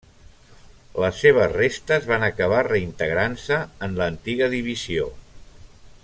Les 1.03 1.19
seves 1.25 1.51
restes 1.57 2.07
van 2.13 2.25
acabar 2.29 2.63
reintegrant-se 2.69 3.59
en 3.89 3.95
l'antiga 4.03 4.49
divisió. 4.59 5.11